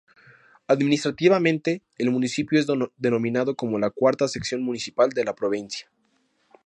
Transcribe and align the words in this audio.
Administrativamente, 0.65 1.83
el 1.99 2.09
municipio 2.09 2.59
es 2.59 2.65
denominando 2.97 3.53
como 3.55 3.77
la 3.77 3.91
"cuarta 3.91 4.27
sección 4.27 4.63
municipal" 4.63 5.09
de 5.11 5.25
la 5.25 5.35
provincia. 5.35 5.91